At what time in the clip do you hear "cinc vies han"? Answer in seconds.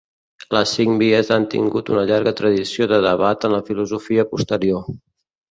0.77-1.45